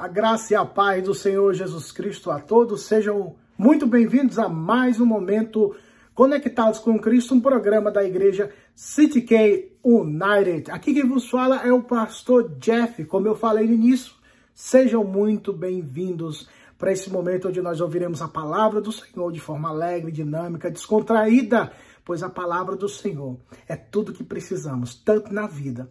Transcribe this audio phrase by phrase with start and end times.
[0.00, 2.84] A graça e a paz do Senhor Jesus Cristo a todos.
[2.84, 5.76] Sejam muito bem-vindos a mais um momento
[6.14, 10.70] Conectados com Cristo, um programa da igreja City K United.
[10.70, 13.04] Aqui quem vos fala é o pastor Jeff.
[13.04, 14.14] Como eu falei no início,
[14.54, 19.68] sejam muito bem-vindos para esse momento onde nós ouviremos a palavra do Senhor de forma
[19.68, 21.70] alegre, dinâmica, descontraída,
[22.06, 23.36] pois a palavra do Senhor
[23.68, 25.90] é tudo que precisamos, tanto na vida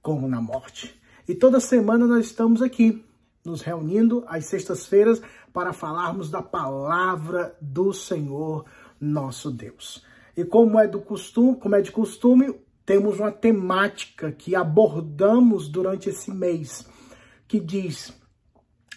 [0.00, 0.98] como na morte.
[1.28, 3.04] E toda semana nós estamos aqui
[3.44, 5.20] nos reunindo às sextas-feiras
[5.52, 8.64] para falarmos da palavra do Senhor
[9.00, 10.04] nosso Deus.
[10.36, 16.10] E como é do costume, como é de costume, temos uma temática que abordamos durante
[16.10, 16.86] esse mês,
[17.46, 18.12] que diz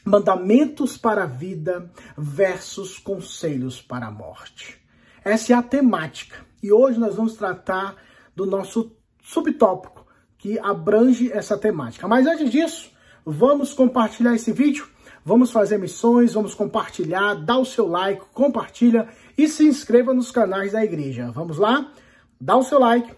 [0.06, 4.82] mandamentos para a vida versus conselhos para a morte.
[5.24, 6.46] Essa é a temática.
[6.62, 7.96] E hoje nós vamos tratar
[8.36, 10.06] do nosso subtópico
[10.38, 12.08] que abrange essa temática.
[12.08, 12.92] Mas antes disso,
[13.26, 14.88] Vamos compartilhar esse vídeo?
[15.26, 19.08] Vamos fazer missões, vamos compartilhar, dá o seu like, compartilha
[19.38, 21.32] e se inscreva nos canais da igreja.
[21.32, 21.94] Vamos lá?
[22.40, 23.14] Dá o seu like,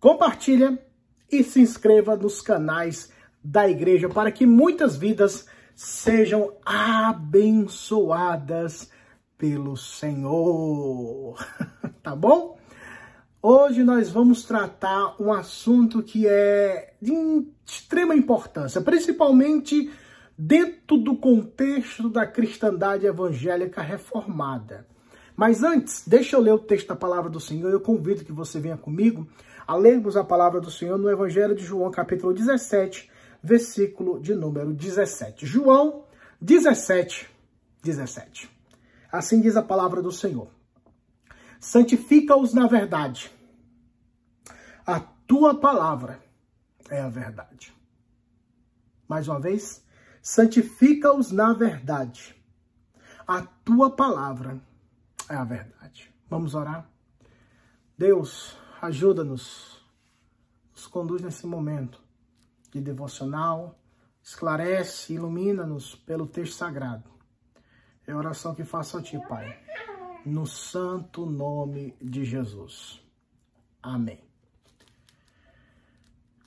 [0.00, 0.76] compartilha
[1.30, 7.70] e se inscreva nos canais da igreja para que muitas vidas sejam abençoadas
[9.38, 11.38] pelo Senhor.
[12.02, 12.59] tá bom?
[13.42, 17.10] Hoje nós vamos tratar um assunto que é de
[17.64, 19.90] extrema importância, principalmente
[20.36, 24.86] dentro do contexto da cristandade evangélica reformada.
[25.34, 27.72] Mas antes, deixa eu ler o texto da palavra do Senhor.
[27.72, 29.26] Eu convido que você venha comigo
[29.66, 33.10] a lermos a palavra do Senhor no Evangelho de João, capítulo 17,
[33.42, 35.46] versículo de número 17.
[35.46, 36.04] João
[36.42, 37.26] 17,
[37.82, 38.50] 17.
[39.10, 40.59] Assim diz a palavra do Senhor
[41.60, 43.30] santifica-os na verdade.
[44.86, 46.20] A tua palavra
[46.88, 47.72] é a verdade.
[49.06, 49.84] Mais uma vez,
[50.22, 52.34] santifica-os na verdade.
[53.26, 54.60] A tua palavra
[55.28, 56.12] é a verdade.
[56.28, 56.88] Vamos orar?
[57.96, 59.84] Deus, ajuda-nos,
[60.72, 62.02] nos conduz nesse momento
[62.72, 63.78] de devocional,
[64.22, 67.10] esclarece, ilumina-nos pelo texto sagrado.
[68.06, 69.69] É a oração que faço a Ti, Pai
[70.24, 73.02] no santo nome de Jesus.
[73.82, 74.22] Amém.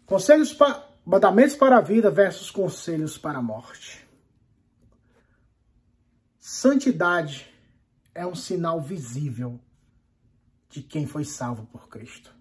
[0.05, 4.07] Conselhos para mandamentos para a vida versus conselhos para a morte.
[6.39, 7.51] Santidade
[8.13, 9.59] é um sinal visível
[10.69, 12.33] de quem foi salvo por Cristo.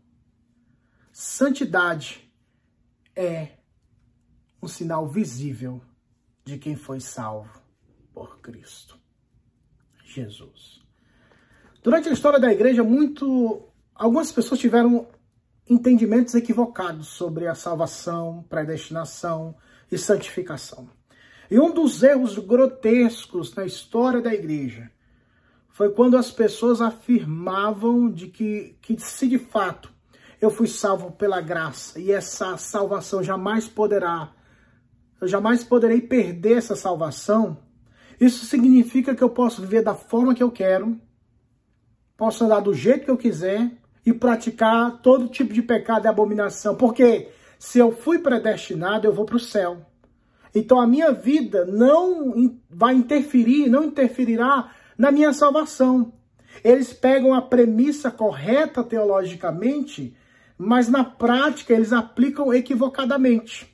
[1.12, 2.30] Santidade
[3.14, 3.58] é
[4.62, 5.82] um sinal visível
[6.44, 7.62] de quem foi salvo
[8.12, 8.98] por Cristo.
[10.04, 10.81] Jesus.
[11.82, 13.60] Durante a história da igreja, muito
[13.92, 15.08] algumas pessoas tiveram
[15.68, 19.56] entendimentos equivocados sobre a salvação, predestinação
[19.90, 20.88] e santificação.
[21.50, 24.90] E um dos erros grotescos na história da igreja
[25.70, 29.92] foi quando as pessoas afirmavam de que, que se de fato
[30.40, 34.32] eu fui salvo pela graça e essa salvação jamais poderá,
[35.20, 37.58] eu jamais poderei perder essa salvação,
[38.20, 41.00] isso significa que eu posso viver da forma que eu quero,
[42.22, 43.68] posso andar do jeito que eu quiser
[44.06, 46.76] e praticar todo tipo de pecado e abominação.
[46.76, 49.84] Porque se eu fui predestinado, eu vou para o céu.
[50.54, 56.12] Então a minha vida não vai interferir, não interferirá na minha salvação.
[56.62, 60.16] Eles pegam a premissa correta teologicamente,
[60.56, 63.68] mas na prática eles aplicam equivocadamente.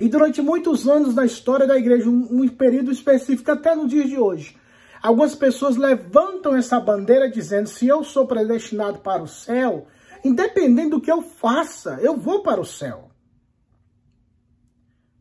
[0.00, 4.16] E durante muitos anos na história da igreja, um, período específico até no dia de
[4.16, 4.56] hoje,
[5.02, 9.86] Algumas pessoas levantam essa bandeira dizendo: se eu sou predestinado para o céu,
[10.24, 13.10] independente do que eu faça, eu vou para o céu.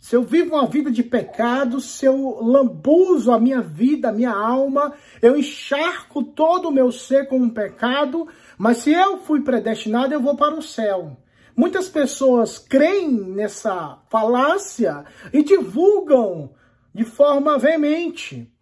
[0.05, 4.31] Se eu vivo uma vida de pecado, se eu lambuzo a minha vida, a minha
[4.31, 10.13] alma, eu encharco todo o meu ser com um pecado, mas se eu fui predestinado,
[10.13, 11.17] eu vou para o céu.
[11.57, 16.51] Muitas pessoas creem nessa falácia e divulgam
[16.93, 18.54] de forma veemente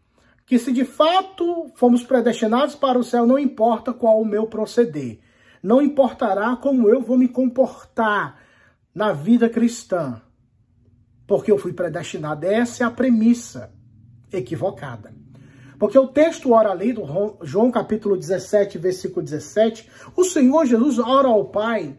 [0.53, 5.17] que se de fato fomos predestinados para o céu, não importa qual o meu proceder,
[5.63, 8.39] não importará como eu vou me comportar
[8.93, 10.21] na vida cristã,
[11.25, 12.45] porque eu fui predestinado.
[12.45, 13.73] Essa é a premissa
[14.31, 15.11] equivocada.
[15.79, 17.03] Porque o texto ora ali, do
[17.41, 21.97] João capítulo 17, versículo 17, o Senhor Jesus ora ao Pai,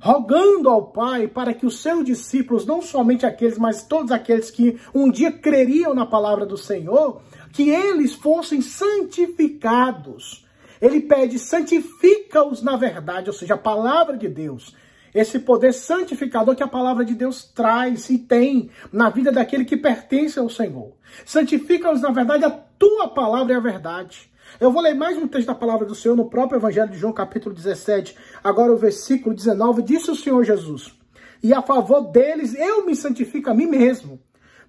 [0.00, 4.76] rogando ao Pai para que os seus discípulos, não somente aqueles, mas todos aqueles que
[4.92, 7.22] um dia creriam na palavra do Senhor,
[7.52, 10.44] que eles fossem santificados.
[10.80, 14.74] Ele pede, santifica-os na verdade, ou seja, a palavra de Deus.
[15.14, 19.76] esse poder santificador que a palavra de Deus traz e tem na vida daquele que
[19.76, 20.92] pertence ao Senhor.
[21.26, 24.30] Santifica-nos, na verdade, a tua palavra é a verdade.
[24.58, 27.12] Eu vou ler mais um texto da palavra do Senhor no próprio Evangelho de João,
[27.12, 30.94] capítulo 17, agora o versículo 19, disse o Senhor Jesus,
[31.42, 34.20] e a favor deles eu me santifico a mim mesmo,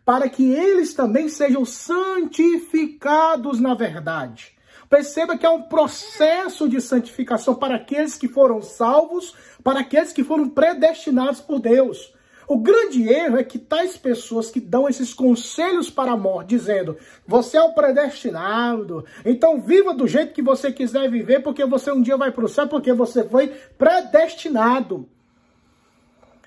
[0.05, 4.53] para que eles também sejam santificados na verdade.
[4.89, 9.33] Perceba que é um processo de santificação para aqueles que foram salvos,
[9.63, 12.13] para aqueles que foram predestinados por Deus.
[12.47, 16.97] O grande erro é que tais pessoas que dão esses conselhos para a morte, dizendo,
[17.25, 22.01] você é o predestinado, então viva do jeito que você quiser viver, porque você um
[22.01, 23.47] dia vai para o céu, porque você foi
[23.77, 25.09] predestinado.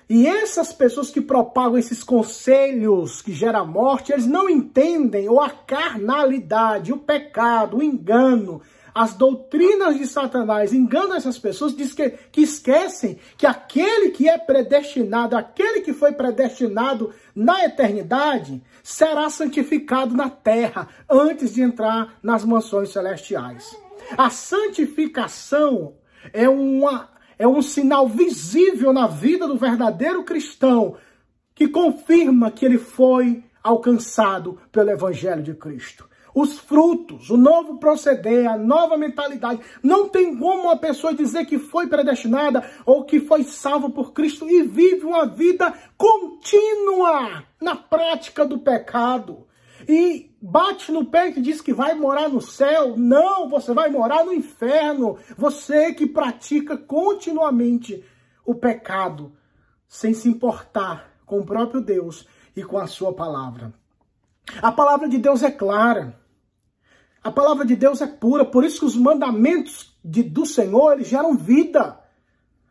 [0.09, 5.49] E essas pessoas que propagam esses conselhos que geram morte, eles não entendem ou a
[5.49, 8.61] carnalidade, o pecado, o engano,
[8.97, 14.37] as doutrinas de Satanás enganam essas pessoas, diz que, que esquecem que aquele que é
[14.37, 22.43] predestinado, aquele que foi predestinado na eternidade, será santificado na terra antes de entrar nas
[22.43, 23.77] mansões celestiais.
[24.17, 25.93] A santificação
[26.33, 30.95] é uma é um sinal visível na vida do verdadeiro cristão
[31.53, 36.07] que confirma que ele foi alcançado pelo Evangelho de Cristo.
[36.33, 39.59] Os frutos, o novo proceder, a nova mentalidade.
[39.81, 44.47] Não tem como uma pessoa dizer que foi predestinada ou que foi salva por Cristo
[44.47, 49.46] e vive uma vida contínua na prática do pecado
[49.87, 52.97] e bate no peito e diz que vai morar no céu.
[52.97, 55.17] Não, você vai morar no inferno.
[55.37, 58.03] Você que pratica continuamente
[58.45, 59.31] o pecado,
[59.87, 63.73] sem se importar com o próprio Deus e com a sua palavra.
[64.61, 66.19] A palavra de Deus é clara.
[67.23, 71.07] A palavra de Deus é pura, por isso que os mandamentos de, do Senhor eles
[71.07, 71.99] geram vida.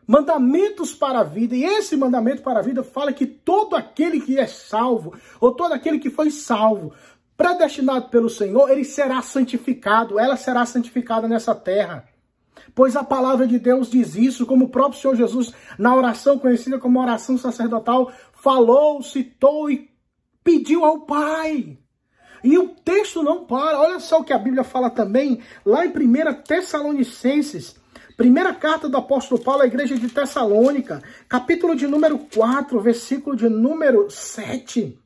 [0.06, 1.56] Mandamentos para a vida.
[1.56, 5.72] E esse mandamento para a vida fala que todo aquele que é salvo, ou todo
[5.72, 6.92] aquele que foi salvo,
[7.36, 12.08] predestinado pelo Senhor, ele será santificado, ela será santificada nessa terra.
[12.74, 16.78] Pois a palavra de Deus diz isso, como o próprio Senhor Jesus, na oração conhecida
[16.78, 19.90] como oração sacerdotal, falou, citou e
[20.44, 21.78] pediu ao Pai.
[22.44, 23.80] E o texto não para.
[23.80, 27.76] Olha só o que a Bíblia fala também, lá em 1 Tessalonicenses,
[28.16, 33.46] Primeira carta do apóstolo Paulo à igreja de Tessalônica, capítulo de número 4, versículo de
[33.46, 34.98] número 7.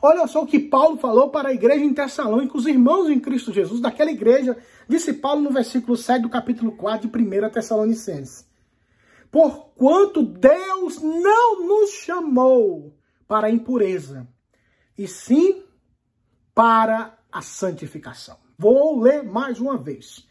[0.00, 3.52] Olha só o que Paulo falou para a igreja em Tessalônica, os irmãos em Cristo
[3.52, 4.56] Jesus, daquela igreja,
[4.88, 8.48] disse Paulo no versículo 7 do capítulo 4 de 1 Tessalonicenses.
[9.30, 12.96] Porquanto Deus não nos chamou
[13.26, 14.26] para a impureza,
[14.96, 15.62] e sim
[16.54, 18.38] para a santificação.
[18.56, 20.26] Vou ler mais uma vez.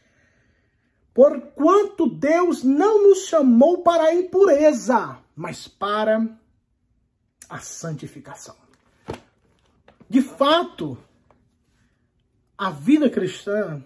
[1.18, 6.30] Porquanto Deus não nos chamou para a impureza, mas para
[7.50, 8.56] a santificação.
[10.08, 10.96] De fato,
[12.56, 13.84] a vida cristã,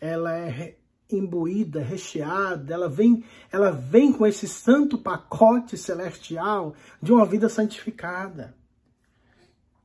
[0.00, 7.24] ela é imbuída, recheada, ela vem, ela vem com esse santo pacote celestial de uma
[7.24, 8.52] vida santificada.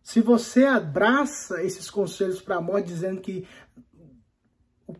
[0.01, 3.47] Se você abraça esses conselhos para a morte, dizendo que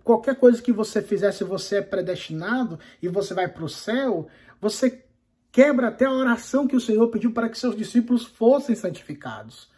[0.03, 4.27] qualquer coisa que você fizesse, você é predestinado e você vai para o céu,
[4.59, 5.03] você
[5.51, 9.69] quebra até a oração que o Senhor pediu para que seus discípulos fossem santificados.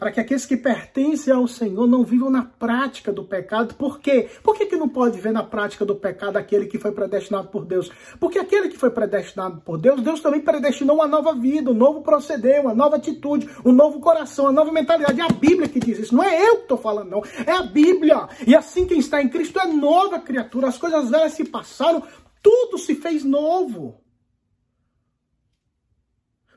[0.00, 3.74] Para que aqueles que pertencem ao Senhor não vivam na prática do pecado.
[3.74, 4.30] Por quê?
[4.42, 7.66] Por que, que não pode ver na prática do pecado aquele que foi predestinado por
[7.66, 7.92] Deus?
[8.18, 12.00] Porque aquele que foi predestinado por Deus, Deus também predestinou uma nova vida, um novo
[12.00, 15.20] proceder, uma nova atitude, um novo coração, uma nova mentalidade.
[15.20, 16.16] É a Bíblia que diz isso.
[16.16, 17.22] Não é eu que estou falando, não.
[17.46, 18.26] É a Bíblia.
[18.46, 20.68] E assim quem está em Cristo é nova criatura.
[20.68, 22.02] As coisas velhas se passaram,
[22.42, 24.00] tudo se fez novo.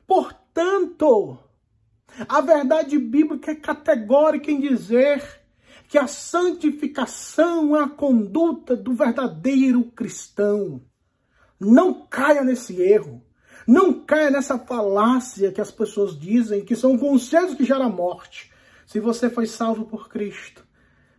[0.06, 1.38] Portanto,
[2.28, 5.22] a verdade bíblica é categórica em dizer
[5.88, 10.82] que a santificação é a conduta do verdadeiro cristão.
[11.58, 13.22] Não caia nesse erro.
[13.66, 18.52] Não caia nessa falácia que as pessoas dizem que são conselhos que geram morte.
[18.86, 20.66] Se você foi salvo por Cristo,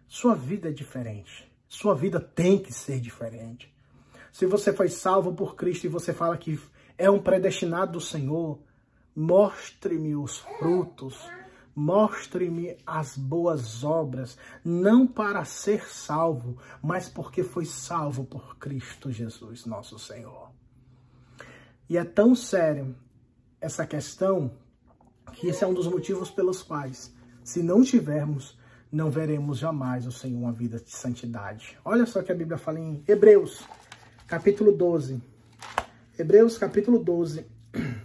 [0.07, 1.51] sua vida é diferente.
[1.67, 3.73] Sua vida tem que ser diferente.
[4.31, 6.59] Se você foi salvo por Cristo e você fala que
[6.97, 8.59] é um predestinado do Senhor,
[9.15, 11.17] Mostre-me os frutos,
[11.75, 19.65] mostre-me as boas obras, não para ser salvo, mas porque foi salvo por Cristo Jesus,
[19.65, 20.51] nosso Senhor.
[21.89, 22.95] E é tão sério
[23.61, 24.51] essa questão
[25.33, 28.57] que esse é um dos motivos pelos quais, se não tivermos,
[28.91, 31.77] não veremos jamais o Senhor uma vida de santidade.
[31.83, 33.63] Olha só que a Bíblia fala em Hebreus,
[34.27, 35.21] capítulo 12,
[36.17, 37.45] Hebreus capítulo 12.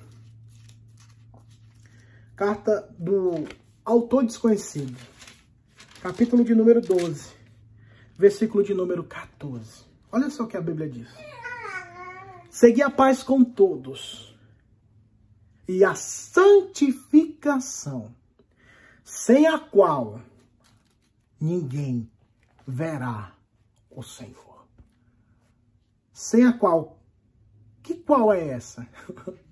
[2.40, 3.46] Carta do
[3.84, 4.98] autor desconhecido.
[6.00, 7.34] Capítulo de número 12.
[8.16, 9.84] Versículo de número 14.
[10.10, 11.10] Olha só o que a Bíblia diz.
[12.48, 14.34] Segui a paz com todos
[15.68, 18.10] e a santificação,
[19.04, 20.22] sem a qual
[21.38, 22.10] ninguém
[22.66, 23.34] verá
[23.90, 24.64] o Senhor.
[26.10, 26.98] Sem a qual
[27.82, 28.88] que qual é essa?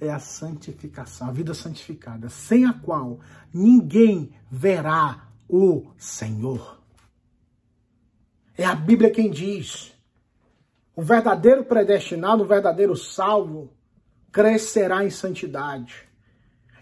[0.00, 3.20] é a santificação, a vida santificada, sem a qual
[3.52, 6.80] ninguém verá o Senhor.
[8.56, 9.92] É a Bíblia quem diz.
[10.94, 13.72] O verdadeiro predestinado, o verdadeiro salvo,
[14.30, 16.06] crescerá em santidade.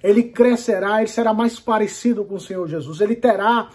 [0.03, 3.01] Ele crescerá, ele será mais parecido com o Senhor Jesus.
[3.01, 3.71] Ele terá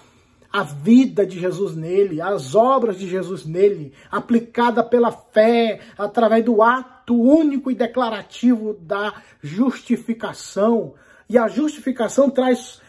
[0.55, 6.61] a vida de Jesus nele, as obras de Jesus nele, aplicada pela fé, através do
[6.61, 10.93] ato único e declarativo da justificação.
[11.29, 12.81] E a justificação traz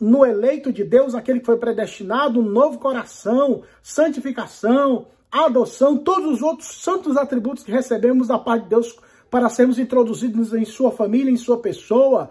[0.00, 6.42] no eleito de Deus, aquele que foi predestinado, um novo coração, santificação, adoção, todos os
[6.42, 8.98] outros santos atributos que recebemos da parte de Deus
[9.30, 12.30] para sermos introduzidos em sua família, em sua pessoa,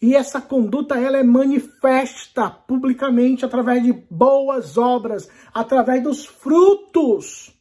[0.00, 7.52] e essa conduta ela é manifesta publicamente através de boas obras, através dos frutos.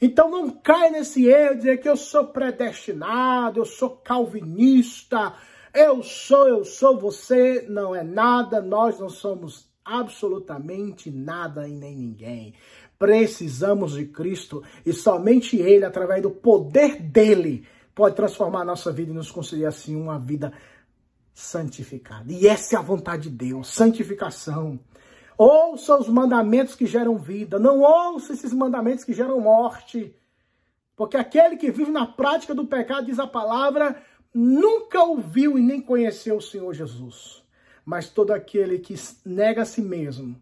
[0.00, 5.34] Então não cai nesse erro de dizer que eu sou predestinado, eu sou calvinista,
[5.72, 11.96] eu sou, eu sou, você não é nada, nós não somos absolutamente nada e nem
[11.96, 12.54] ninguém.
[12.98, 17.64] Precisamos de Cristo e somente Ele, através do poder dele,
[17.94, 20.52] pode transformar a nossa vida e nos conceder assim uma vida
[21.38, 22.32] santificado.
[22.32, 24.78] E essa é a vontade de Deus, santificação.
[25.36, 30.14] Ouça os mandamentos que geram vida, não ouça esses mandamentos que geram morte.
[30.96, 34.02] Porque aquele que vive na prática do pecado, diz a palavra,
[34.34, 37.44] nunca ouviu e nem conheceu o Senhor Jesus.
[37.84, 40.36] Mas todo aquele que nega a si mesmo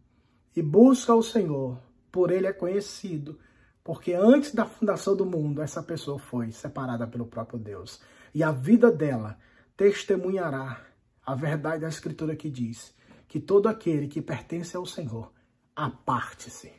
[0.56, 1.78] e busca o Senhor,
[2.10, 3.38] por ele é conhecido.
[3.84, 8.00] Porque antes da fundação do mundo, essa pessoa foi separada pelo próprio Deus.
[8.34, 9.38] E a vida dela
[9.76, 10.84] testemunhará
[11.24, 12.94] a verdade da Escritura que diz
[13.28, 15.32] que todo aquele que pertence ao Senhor
[15.74, 16.72] aparte-se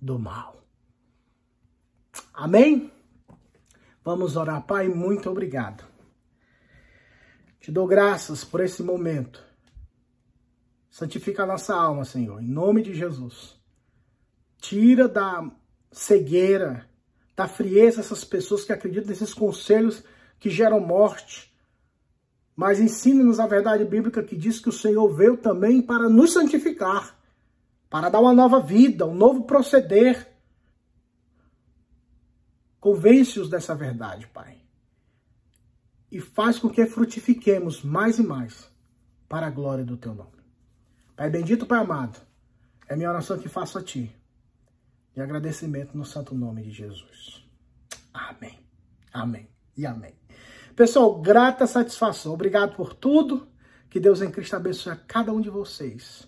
[0.00, 0.64] do mal.
[2.32, 2.90] Amém?
[4.02, 5.84] Vamos orar, Pai, muito obrigado.
[7.60, 9.44] Te dou graças por esse momento.
[10.90, 13.60] Santifica a nossa alma, Senhor, em nome de Jesus.
[14.56, 15.50] Tira da
[15.92, 16.88] cegueira,
[17.36, 20.02] da frieza essas pessoas que acreditam nesses conselhos
[20.38, 21.49] que geram morte
[22.60, 27.18] mas ensina-nos a verdade bíblica que diz que o Senhor veio também para nos santificar,
[27.88, 30.30] para dar uma nova vida, um novo proceder.
[32.78, 34.58] Convence-os dessa verdade, Pai.
[36.12, 38.70] E faz com que frutifiquemos mais e mais
[39.26, 40.44] para a glória do Teu nome.
[41.16, 42.20] Pai bendito, Pai amado,
[42.86, 44.14] é minha oração que faço a Ti.
[45.16, 47.42] E agradecimento no santo nome de Jesus.
[48.12, 48.60] Amém.
[49.14, 49.48] Amém
[49.78, 50.19] e amém.
[50.80, 52.32] Pessoal, grata satisfação.
[52.32, 53.46] Obrigado por tudo.
[53.90, 56.26] Que Deus em Cristo abençoe a cada um de vocês.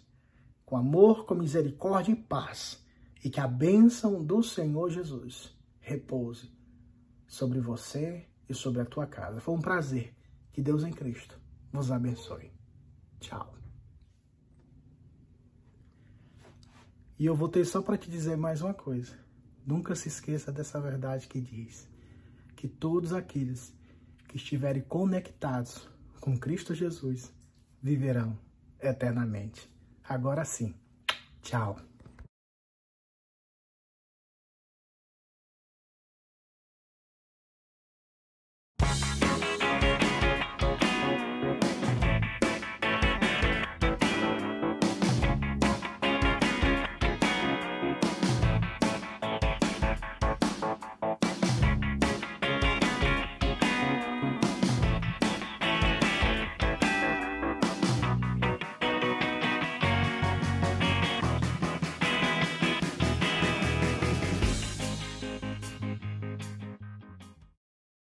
[0.63, 2.85] Com amor, com misericórdia e paz.
[3.25, 6.53] E que a bênção do Senhor Jesus repouse
[7.27, 9.41] sobre você e sobre a tua casa.
[9.41, 10.15] Foi um prazer.
[10.53, 11.41] Que Deus em Cristo
[11.73, 12.53] vos abençoe.
[13.21, 13.55] Tchau.
[17.19, 19.17] E eu voltei só para te dizer mais uma coisa.
[19.67, 21.89] Nunca se esqueça dessa verdade que diz
[22.55, 23.73] que todos aqueles
[24.33, 25.87] que estiverem conectados
[26.19, 27.31] com Cristo Jesus
[27.83, 28.39] viverão
[28.81, 29.71] eternamente.
[30.03, 30.75] Agora sim.
[31.43, 31.92] Tchau.